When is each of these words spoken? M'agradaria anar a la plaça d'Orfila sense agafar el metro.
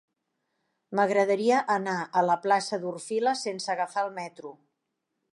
M'agradaria 0.99 1.59
anar 1.73 1.97
a 2.21 2.23
la 2.29 2.37
plaça 2.45 2.79
d'Orfila 2.85 3.33
sense 3.41 3.69
agafar 3.75 4.07
el 4.07 4.13
metro. 4.19 4.55